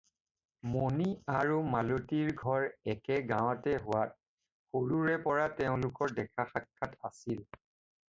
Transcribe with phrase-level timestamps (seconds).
[0.75, 2.65] মণি আৰু মালতীৰ ঘৰ
[2.95, 4.19] একে গাৱঁতে হোৱাত
[4.73, 7.51] সৰুৰে পৰা তেওঁলোকৰ দেখা-সাক্ষাৎ আছিল।